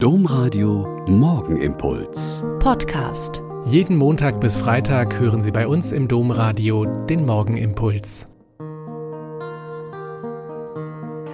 Domradio 0.00 1.04
Morgenimpuls. 1.08 2.44
Podcast. 2.60 3.42
Jeden 3.64 3.96
Montag 3.96 4.40
bis 4.40 4.56
Freitag 4.56 5.18
hören 5.18 5.42
Sie 5.42 5.50
bei 5.50 5.66
uns 5.66 5.90
im 5.90 6.06
Domradio 6.06 6.84
den 6.84 7.26
Morgenimpuls. 7.26 8.28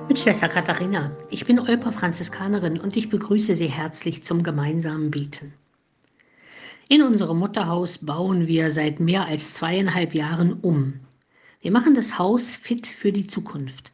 Mit 0.09 0.19
Schwester 0.19 0.49
Katharina. 0.49 1.15
Ich 1.29 1.45
bin 1.45 1.61
Olper 1.61 1.93
Franziskanerin 1.93 2.81
und 2.81 2.97
ich 2.97 3.11
begrüße 3.11 3.55
Sie 3.55 3.67
herzlich 3.67 4.25
zum 4.25 4.43
gemeinsamen 4.43 5.11
Beten. 5.11 5.53
In 6.89 7.03
unserem 7.03 7.41
Mutterhaus 7.41 7.99
bauen 7.99 8.47
wir 8.47 8.71
seit 8.71 8.99
mehr 8.99 9.27
als 9.27 9.53
zweieinhalb 9.53 10.15
Jahren 10.15 10.55
um. 10.55 11.01
Wir 11.61 11.71
machen 11.71 11.95
das 11.95 12.19
Haus 12.19 12.57
fit 12.57 12.87
für 12.87 13.13
die 13.13 13.27
Zukunft. 13.27 13.93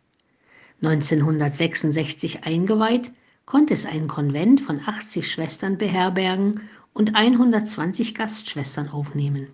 1966 0.80 2.44
eingeweiht, 2.44 3.10
konnte 3.50 3.74
es 3.74 3.84
einen 3.84 4.06
Konvent 4.06 4.60
von 4.60 4.78
80 4.78 5.28
Schwestern 5.28 5.76
beherbergen 5.76 6.60
und 6.92 7.16
120 7.16 8.14
Gastschwestern 8.14 8.88
aufnehmen. 8.88 9.48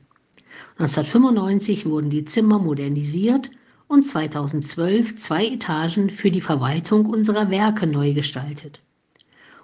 1995 0.77 1.87
wurden 1.87 2.11
die 2.11 2.27
Zimmer 2.27 2.59
modernisiert 2.59 3.51
und 3.89 4.07
2012 4.07 5.17
zwei 5.17 5.47
Etagen 5.47 6.11
für 6.11 6.31
die 6.31 6.43
Verwaltung 6.43 7.07
unserer 7.07 7.49
Werke 7.51 7.87
neu 7.87 8.13
gestaltet. 8.13 8.83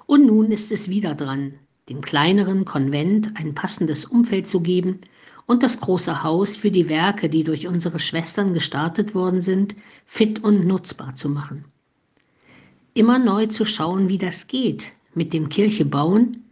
Und 0.06 0.24
nun 0.24 0.50
ist 0.50 0.72
es 0.72 0.88
wieder 0.88 1.14
dran, 1.14 1.52
dem 1.90 2.00
kleineren 2.00 2.64
Konvent 2.64 3.32
ein 3.34 3.54
passendes 3.54 4.06
Umfeld 4.06 4.46
zu 4.46 4.62
geben 4.62 5.00
und 5.44 5.62
das 5.62 5.78
große 5.78 6.22
Haus 6.22 6.56
für 6.56 6.70
die 6.70 6.88
Werke, 6.88 7.28
die 7.28 7.44
durch 7.44 7.66
unsere 7.66 7.98
Schwestern 7.98 8.54
gestartet 8.54 9.14
worden 9.14 9.42
sind, 9.42 9.76
fit 10.06 10.42
und 10.42 10.66
nutzbar 10.66 11.16
zu 11.16 11.28
machen 11.28 11.66
immer 12.94 13.18
neu 13.18 13.46
zu 13.46 13.64
schauen, 13.64 14.08
wie 14.08 14.18
das 14.18 14.46
geht 14.46 14.92
mit 15.14 15.32
dem 15.32 15.48
Kirche 15.48 15.84
bauen, 15.84 16.44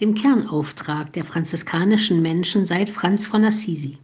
dem 0.00 0.14
Kernauftrag 0.14 1.12
der 1.12 1.24
franziskanischen 1.24 2.22
Menschen 2.22 2.66
seit 2.66 2.90
Franz 2.90 3.26
von 3.26 3.44
Assisi. 3.44 3.98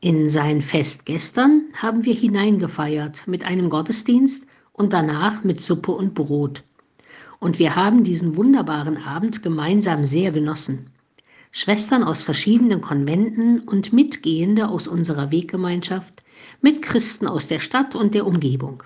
In 0.00 0.28
sein 0.28 0.62
Fest 0.62 1.06
gestern 1.06 1.62
haben 1.74 2.04
wir 2.04 2.14
hineingefeiert 2.14 3.26
mit 3.28 3.44
einem 3.44 3.70
Gottesdienst 3.70 4.46
und 4.72 4.92
danach 4.92 5.44
mit 5.44 5.64
Suppe 5.64 5.92
und 5.92 6.14
Brot. 6.14 6.64
Und 7.38 7.58
wir 7.58 7.76
haben 7.76 8.04
diesen 8.04 8.36
wunderbaren 8.36 8.96
Abend 8.96 9.42
gemeinsam 9.42 10.04
sehr 10.04 10.32
genossen. 10.32 10.90
Schwestern 11.50 12.02
aus 12.02 12.22
verschiedenen 12.22 12.80
Konventen 12.80 13.60
und 13.60 13.92
Mitgehende 13.92 14.68
aus 14.68 14.88
unserer 14.88 15.30
Weggemeinschaft, 15.30 16.22
mit 16.60 16.82
Christen 16.82 17.26
aus 17.26 17.46
der 17.46 17.58
Stadt 17.58 17.94
und 17.94 18.14
der 18.14 18.26
Umgebung. 18.26 18.84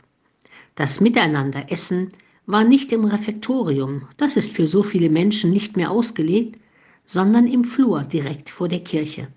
Das 0.76 1.00
Miteinanderessen 1.00 2.12
war 2.44 2.62
nicht 2.62 2.92
im 2.92 3.06
Refektorium, 3.06 4.02
das 4.18 4.36
ist 4.36 4.52
für 4.52 4.66
so 4.66 4.82
viele 4.82 5.08
Menschen 5.08 5.50
nicht 5.50 5.74
mehr 5.74 5.90
ausgelegt, 5.90 6.60
sondern 7.06 7.46
im 7.46 7.64
Flur 7.64 8.02
direkt 8.02 8.50
vor 8.50 8.68
der 8.68 8.80
Kirche. 8.80 9.28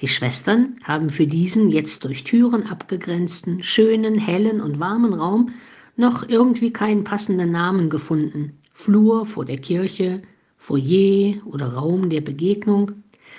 Die 0.00 0.08
Schwestern 0.08 0.76
haben 0.84 1.08
für 1.08 1.26
diesen 1.26 1.70
jetzt 1.70 2.04
durch 2.04 2.22
Türen 2.22 2.64
abgegrenzten, 2.64 3.62
schönen, 3.62 4.18
hellen 4.18 4.60
und 4.60 4.78
warmen 4.78 5.14
Raum 5.14 5.54
noch 5.96 6.28
irgendwie 6.28 6.70
keinen 6.70 7.02
passenden 7.02 7.50
Namen 7.50 7.88
gefunden. 7.88 8.58
Flur 8.70 9.24
vor 9.24 9.46
der 9.46 9.58
Kirche, 9.58 10.20
Foyer 10.58 11.36
oder 11.46 11.72
Raum 11.72 12.10
der 12.10 12.20
Begegnung. 12.20 12.92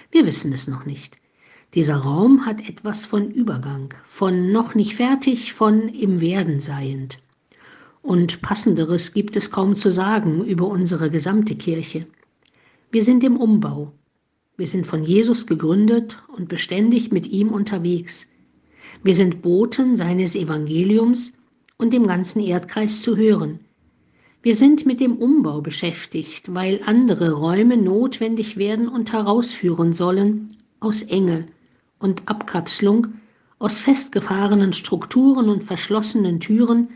Wir 0.10 0.26
wissen 0.26 0.52
es 0.52 0.68
noch 0.68 0.88
nicht. 0.88 1.20
Dieser 1.76 1.98
Raum 1.98 2.48
hat 2.48 2.68
etwas 2.68 3.06
von 3.06 3.30
Übergang, 3.30 3.94
von 4.08 4.52
noch 4.52 4.74
nicht 4.74 4.96
fertig, 4.96 5.54
von 5.54 5.88
im 5.88 6.20
Werden 6.20 6.60
seiend. 6.60 7.20
Und 8.02 8.42
passenderes 8.42 9.14
gibt 9.14 9.36
es 9.36 9.52
kaum 9.52 9.76
zu 9.76 9.92
sagen 9.92 10.44
über 10.44 10.66
unsere 10.66 11.12
gesamte 11.12 11.56
Kirche. 11.56 12.08
Wir 12.90 13.04
sind 13.04 13.24
im 13.24 13.38
Umbau. 13.38 13.92
Wir 14.58 14.66
sind 14.66 14.88
von 14.88 15.04
Jesus 15.04 15.46
gegründet 15.46 16.18
und 16.36 16.50
beständig 16.50 17.12
mit 17.12 17.28
ihm 17.28 17.50
unterwegs. 17.50 18.28
Wir 19.04 19.14
sind 19.14 19.44
Boten 19.44 19.96
seines 19.96 20.36
Evangeliums 20.36 21.34
und 21.78 21.94
dem 21.94 22.08
ganzen 22.08 22.40
Erdkreis 22.40 23.04
zu 23.04 23.16
hören. 23.16 23.60
Wir 24.42 24.56
sind 24.56 24.88
mit 24.88 25.00
dem 25.00 25.18
Umbau 25.18 25.62
beschäftigt, 25.62 26.52
weil 26.52 26.82
andere 26.84 27.34
Räume 27.34 27.78
notwendig 27.78 28.58
werden 28.58 28.88
und 28.88 29.14
herausführen 29.14 29.94
sollen 29.94 30.58
aus 30.80 31.04
Enge, 31.04 31.48
und 32.00 32.28
Abkapselung 32.28 33.08
aus 33.60 33.80
festgefahrenen 33.80 34.74
Strukturen 34.74 35.50
und 35.50 35.64
verschlossenen 35.64 36.40
Türen, 36.40 36.90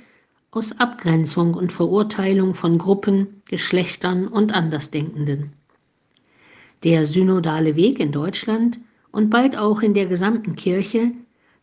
aus 0.50 0.80
Abgrenzung 0.80 1.56
und 1.56 1.74
Verurteilung 1.74 2.54
von 2.54 2.78
Gruppen, 2.78 3.42
Geschlechtern 3.46 4.28
und 4.28 4.54
Andersdenkenden. 4.54 5.54
Der 6.84 7.06
synodale 7.06 7.76
Weg 7.76 8.00
in 8.00 8.12
Deutschland 8.12 8.80
und 9.12 9.30
bald 9.30 9.58
auch 9.58 9.82
in 9.82 9.94
der 9.94 10.06
gesamten 10.06 10.56
Kirche 10.56 11.12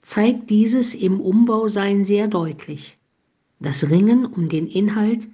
zeigt 0.02 0.50
dieses 0.50 0.94
im 0.94 1.20
Umbausein 1.20 2.04
sehr 2.04 2.26
deutlich. 2.26 2.98
Das 3.60 3.90
Ringen 3.90 4.24
um 4.26 4.48
den 4.48 4.66
Inhalt 4.66 5.28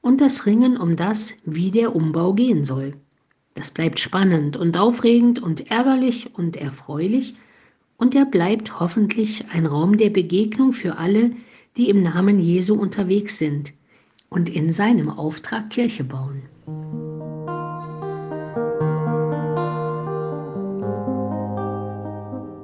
und 0.00 0.20
das 0.20 0.46
Ringen 0.46 0.76
um 0.76 0.96
das, 0.96 1.34
wie 1.44 1.70
der 1.70 1.94
Umbau 1.94 2.32
gehen 2.32 2.64
soll. 2.64 2.94
Das 3.54 3.70
bleibt 3.70 4.00
spannend 4.00 4.56
und 4.56 4.78
aufregend 4.78 5.42
und 5.42 5.70
ärgerlich 5.70 6.34
und 6.34 6.56
erfreulich 6.56 7.34
und 8.02 8.16
er 8.16 8.24
bleibt 8.24 8.80
hoffentlich 8.80 9.44
ein 9.52 9.64
Raum 9.64 9.96
der 9.96 10.10
Begegnung 10.10 10.72
für 10.72 10.98
alle, 10.98 11.30
die 11.76 11.88
im 11.88 12.02
Namen 12.02 12.40
Jesu 12.40 12.74
unterwegs 12.74 13.38
sind 13.38 13.74
und 14.28 14.50
in 14.50 14.72
seinem 14.72 15.08
Auftrag 15.08 15.70
Kirche 15.70 16.02
bauen. 16.02 16.42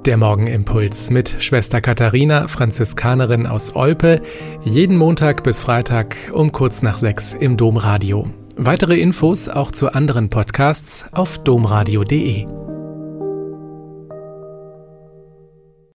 Der 0.05 0.17
Morgenimpuls 0.17 1.09
mit 1.09 1.37
Schwester 1.39 1.79
Katharina, 1.79 2.49
Franziskanerin 2.49 3.47
aus 3.47 3.73
Olpe, 3.77 4.21
jeden 4.65 4.97
Montag 4.97 5.45
bis 5.45 5.61
Freitag 5.61 6.17
um 6.33 6.51
kurz 6.51 6.81
nach 6.81 6.97
sechs 6.97 7.33
im 7.33 7.55
Domradio. 7.55 8.27
Weitere 8.57 8.99
Infos 8.99 9.47
auch 9.47 9.71
zu 9.71 9.93
anderen 9.93 10.29
Podcasts 10.29 11.05
auf 11.13 11.41
domradio.de. 11.41 12.68